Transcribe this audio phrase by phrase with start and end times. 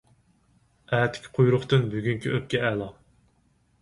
[0.99, 2.89] ئەتىكى قۇيرۇقتىن بۈگۈنكى ئۆپكە ئەلا.